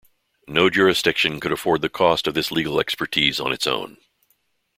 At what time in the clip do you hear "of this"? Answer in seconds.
2.25-2.51